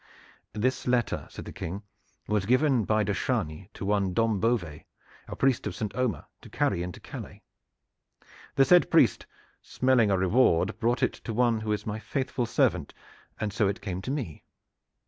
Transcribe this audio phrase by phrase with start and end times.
[0.53, 1.83] "This letter," said the King,
[2.27, 4.87] "was given by de Chargny to one Dom Beauvais,
[5.27, 5.95] a priest of St.
[5.95, 7.43] Omer, to carry into Calais.
[8.55, 9.27] The said priest,
[9.61, 12.95] smelling a reward, brought it to one who is my faithful servant,
[13.39, 14.43] and so it came to me.